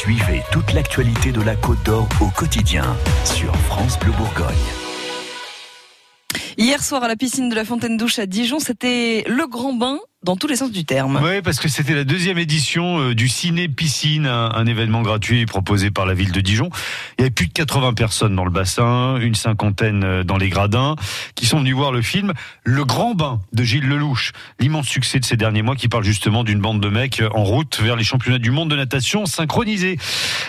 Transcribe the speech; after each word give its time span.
Suivez 0.00 0.40
toute 0.50 0.72
l'actualité 0.72 1.30
de 1.30 1.42
la 1.42 1.54
Côte 1.56 1.82
d'Or 1.84 2.08
au 2.22 2.28
quotidien 2.28 2.96
sur 3.26 3.54
France 3.54 3.98
Bleu 3.98 4.12
Bourgogne. 4.12 4.56
Hier 6.56 6.82
soir 6.82 7.04
à 7.04 7.08
la 7.08 7.16
piscine 7.16 7.50
de 7.50 7.54
la 7.54 7.66
Fontaine 7.66 7.98
Douche 7.98 8.18
à 8.18 8.24
Dijon, 8.24 8.60
c'était 8.60 9.24
le 9.28 9.46
grand 9.46 9.74
bain 9.74 9.98
dans 10.22 10.36
tous 10.36 10.48
les 10.48 10.56
sens 10.56 10.70
du 10.70 10.84
terme. 10.84 11.18
Oui, 11.22 11.40
parce 11.40 11.58
que 11.58 11.68
c'était 11.68 11.94
la 11.94 12.04
deuxième 12.04 12.36
édition 12.36 13.00
euh, 13.00 13.14
du 13.14 13.26
Ciné 13.26 13.68
Piscine, 13.68 14.26
un, 14.26 14.66
événement 14.66 15.00
gratuit 15.00 15.46
proposé 15.46 15.90
par 15.90 16.04
la 16.04 16.12
ville 16.12 16.30
de 16.30 16.42
Dijon. 16.42 16.68
Il 17.16 17.22
y 17.22 17.24
avait 17.24 17.30
plus 17.30 17.46
de 17.46 17.52
80 17.54 17.94
personnes 17.94 18.36
dans 18.36 18.44
le 18.44 18.50
bassin, 18.50 19.16
une 19.18 19.34
cinquantaine 19.34 20.04
euh, 20.04 20.22
dans 20.22 20.36
les 20.36 20.50
gradins, 20.50 20.96
qui 21.36 21.46
sont 21.46 21.60
venus 21.60 21.74
voir 21.74 21.90
le 21.90 22.02
film 22.02 22.34
Le 22.64 22.84
Grand 22.84 23.14
Bain 23.14 23.40
de 23.54 23.62
Gilles 23.62 23.88
Lelouch. 23.88 24.32
L'immense 24.58 24.88
succès 24.88 25.20
de 25.20 25.24
ces 25.24 25.38
derniers 25.38 25.62
mois 25.62 25.74
qui 25.74 25.88
parle 25.88 26.04
justement 26.04 26.44
d'une 26.44 26.60
bande 26.60 26.80
de 26.80 26.88
mecs 26.90 27.22
en 27.32 27.44
route 27.44 27.80
vers 27.80 27.96
les 27.96 28.04
championnats 28.04 28.38
du 28.38 28.50
monde 28.50 28.70
de 28.70 28.76
natation 28.76 29.24
synchronisés. 29.24 29.98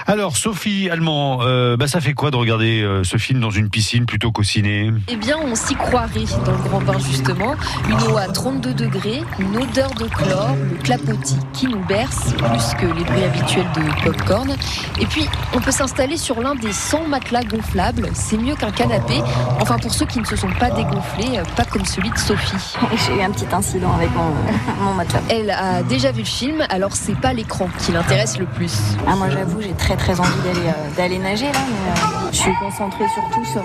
Alors, 0.05 0.35
Sophie 0.35 0.89
Allemand, 0.89 1.43
euh, 1.43 1.77
bah, 1.77 1.87
ça 1.87 2.01
fait 2.01 2.13
quoi 2.13 2.29
de 2.29 2.35
regarder 2.35 2.85
ce 3.03 3.15
film 3.15 3.39
dans 3.39 3.51
une 3.51 3.69
piscine 3.69 4.05
plutôt 4.05 4.33
qu'au 4.33 4.43
ciné? 4.43 4.91
Eh 5.07 5.15
bien, 5.15 5.37
on 5.41 5.55
s'y 5.55 5.75
croirait 5.75 6.25
dans 6.45 6.51
le 6.51 6.69
Grand 6.69 6.81
Bain 6.81 6.99
justement. 6.99 7.55
Une 7.87 8.11
eau 8.11 8.17
à 8.17 8.27
32 8.27 8.73
degrés, 8.73 9.21
une 9.39 9.60
odeur 9.61 9.91
de 9.91 10.07
chlore, 10.07 10.55
le 10.69 10.77
clapotis 10.77 11.37
qui 11.53 11.67
nous 11.67 11.83
berce, 11.85 12.33
plus 12.33 12.73
que 12.79 12.85
les 12.85 13.03
bruits 13.03 13.23
habituels 13.23 13.67
de 13.75 14.03
popcorn. 14.03 14.55
Et 14.99 15.05
puis, 15.05 15.27
on 15.53 15.59
peut 15.59 15.71
s'installer 15.71 16.17
sur 16.17 16.41
l'un 16.41 16.55
des 16.55 16.71
100 16.71 17.07
matelas 17.07 17.43
gonflables. 17.43 18.09
C'est 18.13 18.37
mieux 18.37 18.55
qu'un 18.55 18.71
canapé. 18.71 19.21
Enfin, 19.59 19.77
pour 19.77 19.93
ceux 19.93 20.05
qui 20.05 20.19
ne 20.19 20.25
se 20.25 20.35
sont 20.35 20.51
pas 20.59 20.71
dégonflés, 20.71 21.37
euh, 21.37 21.43
pas 21.55 21.65
comme 21.65 21.85
celui 21.85 22.09
de 22.09 22.17
Sophie. 22.17 22.77
J'ai 23.05 23.17
eu 23.17 23.21
un 23.21 23.31
petit 23.31 23.45
incident 23.51 23.93
avec 23.93 24.09
mon, 24.81 24.93
matelas. 24.93 25.21
Elle 25.29 25.51
a 25.51 25.83
déjà 25.83 26.11
vu 26.11 26.21
le 26.21 26.25
film, 26.25 26.63
alors 26.69 26.95
c'est 26.95 27.19
pas 27.19 27.33
l'écran 27.33 27.69
qui 27.79 27.91
l'intéresse 27.91 28.37
le 28.37 28.45
plus. 28.45 28.73
Ah, 29.07 29.15
moi, 29.15 29.29
j'avoue, 29.29 29.61
j'ai 29.61 29.73
très 29.73 29.95
très 29.95 30.19
envie 30.19 30.41
d'aller 30.43 30.67
euh, 30.67 30.97
d'aller 30.97 31.19
nager 31.19 31.45
là, 31.45 31.59
mais 31.69 31.91
euh, 31.91 32.29
je 32.31 32.37
suis 32.37 32.55
concentrée 32.55 33.05
surtout 33.13 33.45
sur, 33.45 33.63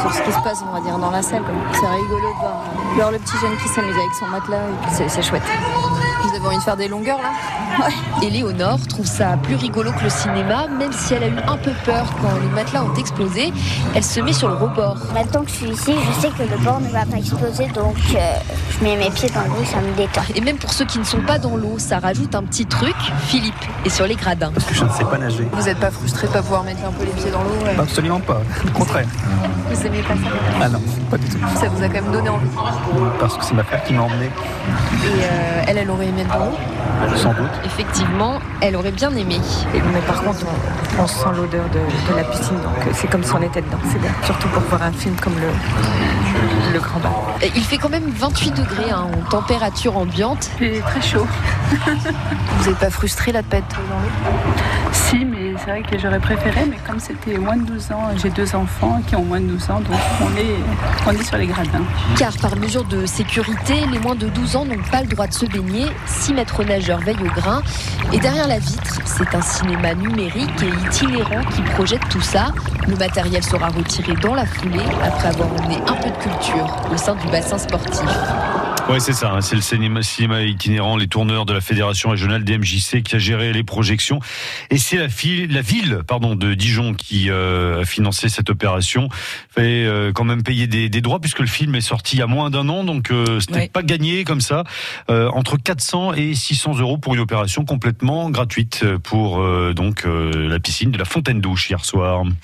sur 0.00 0.14
ce 0.14 0.22
qui 0.22 0.32
se 0.32 0.40
passe, 0.40 0.62
on 0.66 0.72
va 0.72 0.80
dire, 0.80 0.98
dans 0.98 1.10
la 1.10 1.22
salle. 1.22 1.42
C'est 1.72 1.86
rigolo 1.86 2.28
de 2.28 2.40
voir, 2.40 2.64
voir 2.94 3.10
le 3.10 3.18
petit 3.18 3.36
jeune 3.38 3.56
qui 3.56 3.68
s'amuse 3.68 3.94
avec 3.94 4.14
son 4.18 4.26
matelas. 4.26 4.99
Et 4.99 4.99
c'est 5.08 5.22
chouette. 5.22 5.42
Vous 6.22 6.36
avez 6.36 6.46
envie 6.46 6.58
de 6.58 6.62
faire 6.62 6.76
des 6.76 6.88
longueurs 6.88 7.18
là 7.18 7.30
Ouais. 7.78 8.26
Et 8.26 8.30
Léonore 8.30 8.80
trouve 8.88 9.06
ça 9.06 9.36
plus 9.42 9.54
rigolo 9.54 9.92
que 9.92 10.04
le 10.04 10.10
cinéma, 10.10 10.66
même 10.66 10.92
si 10.92 11.14
elle 11.14 11.22
a 11.22 11.28
eu 11.28 11.38
un 11.46 11.56
peu 11.56 11.70
peur 11.84 12.04
quand 12.20 12.28
les 12.42 12.48
matelas 12.48 12.82
ont 12.82 12.94
explosé. 12.94 13.52
Elle 13.94 14.04
se 14.04 14.20
met 14.20 14.32
sur 14.32 14.48
le 14.48 14.54
rebord. 14.54 14.96
Maintenant 15.14 15.42
que 15.42 15.50
je 15.50 15.54
suis 15.54 15.70
ici, 15.70 15.94
je 15.94 16.20
sais 16.20 16.28
que 16.30 16.42
le 16.42 16.58
bord 16.62 16.80
ne 16.80 16.88
va 16.88 17.06
pas 17.06 17.16
exploser, 17.16 17.68
donc 17.68 17.96
euh, 18.14 18.34
je 18.70 18.84
mets 18.84 18.96
mes 18.96 19.08
pieds 19.10 19.30
dans 19.30 19.42
l'eau, 19.42 19.64
ça 19.64 19.80
me 19.80 19.96
détend. 19.96 20.22
Et 20.34 20.40
même 20.40 20.58
pour 20.58 20.72
ceux 20.72 20.84
qui 20.84 20.98
ne 20.98 21.04
sont 21.04 21.22
pas 21.22 21.38
dans 21.38 21.56
l'eau, 21.56 21.76
ça 21.78 22.00
rajoute 22.00 22.34
un 22.34 22.42
petit 22.42 22.66
truc. 22.66 22.96
Philippe 23.28 23.54
est 23.86 23.90
sur 23.90 24.06
les 24.06 24.16
gradins. 24.16 24.50
Parce 24.52 24.66
que 24.66 24.74
je 24.74 24.84
ne 24.84 24.90
sais 24.90 25.04
pas 25.04 25.16
nager. 25.16 25.48
Vous 25.52 25.62
n'êtes 25.64 25.78
pas 25.80 25.90
frustré 25.92 26.26
de 26.26 26.32
pas 26.32 26.42
pouvoir 26.42 26.64
mettre 26.64 26.84
un 26.84 26.92
peu 26.92 27.04
les 27.04 27.12
pieds 27.12 27.30
dans 27.30 27.42
l'eau 27.44 27.80
Absolument 27.80 28.20
pas, 28.20 28.40
au 28.66 28.78
contraire. 28.78 29.06
Vous 29.70 29.86
aimez 29.86 30.02
pas 30.02 30.14
ça? 30.14 30.30
Ah 30.60 30.68
non, 30.68 30.82
pas 31.10 31.16
du 31.16 31.28
tout. 31.28 31.38
Ça 31.54 31.68
vous 31.68 31.82
a 31.82 31.86
quand 31.86 32.02
même 32.02 32.12
donné 32.12 32.28
envie 32.28 32.48
Parce 33.20 33.36
que 33.38 33.44
c'est 33.44 33.54
ma 33.54 33.62
frère 33.64 33.82
qui 33.84 33.94
m'a 33.94 34.02
emmené. 34.02 34.28
Et 34.60 35.24
euh, 35.24 35.62
elle, 35.66 35.78
elle 35.78 35.90
aurait 35.90 36.06
aimé 36.06 36.22
être 36.22 36.38
dans 36.38 36.46
l'eau 36.46 37.16
Sans 37.16 37.32
doute. 37.32 37.50
Effectivement, 37.64 38.38
elle 38.60 38.76
aurait 38.76 38.92
bien 38.92 39.10
aimé. 39.14 39.40
Mais 39.72 40.00
par 40.06 40.22
contre, 40.22 40.38
on, 40.98 41.06
sent 41.06 41.28
l'odeur 41.36 41.64
de, 41.70 42.16
la 42.16 42.24
piscine, 42.24 42.56
donc 42.56 42.86
euh, 42.86 42.90
c'est 42.92 43.08
comme 43.08 43.24
si 43.24 43.32
on 43.32 43.42
était 43.42 43.62
dedans. 43.62 43.78
C'est 43.90 44.00
bien, 44.00 44.12
surtout 44.24 44.48
pour 44.48 44.62
voir 44.62 44.82
un 44.82 44.92
film 44.92 45.14
comme 45.16 45.34
le, 45.34 46.72
le 46.72 46.78
Grand 46.78 47.00
Bain. 47.00 47.10
Il 47.54 47.64
fait 47.64 47.78
quand 47.78 47.88
même 47.88 48.10
28 48.10 48.50
degrés 48.52 48.90
hein, 48.90 49.06
en 49.14 49.30
température 49.30 49.96
ambiante. 49.96 50.50
C'est 50.58 50.80
très 50.80 51.02
chaud. 51.02 51.26
Vous 52.58 52.68
n'êtes 52.68 52.78
pas 52.78 52.90
frustré 52.90 53.32
là 53.32 53.42
de 53.42 53.46
pas 53.46 53.58
être 53.58 53.68
dans 53.68 53.96
l'eau 53.96 54.52
Si, 54.92 55.24
mais 55.24 55.49
c'est 55.70 55.78
vrai 55.78 55.88
que 55.88 55.98
j'aurais 55.98 56.18
préféré, 56.18 56.66
mais 56.68 56.78
comme 56.84 56.98
c'était 56.98 57.38
moins 57.38 57.56
de 57.56 57.62
12 57.62 57.92
ans, 57.92 58.08
j'ai 58.20 58.30
deux 58.30 58.56
enfants 58.56 59.00
qui 59.06 59.14
ont 59.14 59.22
moins 59.22 59.40
de 59.40 59.46
12 59.46 59.70
ans, 59.70 59.80
donc 59.80 60.00
on 60.20 60.36
est, 60.36 60.56
on 61.06 61.12
est 61.12 61.22
sur 61.22 61.36
les 61.36 61.46
gradins. 61.46 61.84
Car 62.18 62.32
par 62.38 62.56
mesure 62.56 62.84
de 62.84 63.06
sécurité, 63.06 63.74
les 63.92 64.00
moins 64.00 64.16
de 64.16 64.26
12 64.28 64.56
ans 64.56 64.64
n'ont 64.64 64.82
pas 64.90 65.02
le 65.02 65.06
droit 65.06 65.28
de 65.28 65.32
se 65.32 65.46
baigner. 65.46 65.86
Six 66.06 66.34
maîtres 66.34 66.64
nageurs 66.64 66.98
veillent 66.98 67.22
au 67.22 67.40
grain. 67.40 67.62
Et 68.12 68.18
derrière 68.18 68.48
la 68.48 68.58
vitre, 68.58 69.00
c'est 69.04 69.32
un 69.32 69.42
cinéma 69.42 69.94
numérique 69.94 70.60
et 70.60 70.86
itinérant 70.86 71.44
qui 71.54 71.62
projette 71.62 72.08
tout 72.10 72.20
ça. 72.20 72.48
Le 72.88 72.96
matériel 72.96 73.44
sera 73.44 73.68
retiré 73.68 74.14
dans 74.14 74.34
la 74.34 74.46
foulée 74.46 74.82
après 75.04 75.28
avoir 75.28 75.50
emmené 75.52 75.76
un 75.86 75.94
peu 75.94 76.10
de 76.10 76.16
culture 76.16 76.66
au 76.92 76.96
sein 76.96 77.14
du 77.14 77.28
bassin 77.28 77.58
sportif. 77.58 78.08
Oui, 78.90 79.00
c'est 79.00 79.12
ça. 79.12 79.30
Hein. 79.30 79.40
c'est 79.40 79.54
le 79.54 79.62
cinéma, 79.62 80.02
cinéma, 80.02 80.42
itinérant, 80.42 80.96
les 80.96 81.06
tourneurs 81.06 81.46
de 81.46 81.52
la 81.52 81.60
Fédération 81.60 82.10
régionale 82.10 82.42
des 82.42 82.58
MJC 82.58 83.04
qui 83.04 83.14
a 83.14 83.18
géré 83.20 83.52
les 83.52 83.62
projections. 83.62 84.18
Et 84.68 84.78
c'est 84.78 84.96
la, 84.96 85.06
la, 85.48 85.60
ville 85.60 86.00
pardon, 86.08 86.34
de 86.34 86.54
Dijon 86.54 86.94
qui 86.94 87.30
euh, 87.30 87.82
a 87.82 87.84
financé 87.84 88.28
cette 88.28 88.50
opération. 88.50 89.08
Il 89.12 89.54
fallait 89.54 89.86
euh, 89.86 90.10
quand 90.12 90.24
même 90.24 90.42
payer 90.42 90.66
des, 90.66 90.88
des, 90.88 91.00
droits 91.02 91.20
puisque 91.20 91.38
le 91.38 91.46
film 91.46 91.76
est 91.76 91.80
sorti 91.80 92.16
il 92.16 92.18
y 92.18 92.22
a 92.22 92.26
moins 92.26 92.50
d'un 92.50 92.68
an. 92.68 92.82
Donc, 92.82 93.12
euh, 93.12 93.38
c'était 93.38 93.68
pas 93.68 93.84
gagné 93.84 94.24
comme 94.24 94.40
ça. 94.40 94.64
entre 95.08 95.56
400 95.56 96.14
et 96.14 96.34
600 96.34 96.80
euros 96.80 96.98
pour 96.98 97.14
une 97.14 97.20
opération 97.20 97.64
complètement 97.64 98.28
gratuite 98.28 98.84
pour 99.04 99.40
donc 99.72 100.04
la 100.04 100.58
piscine 100.58 100.90
de 100.90 100.98
la 100.98 101.04
Fontaine 101.04 101.40
Douche 101.40 101.70
hier 101.70 101.84
soir. 101.84 102.24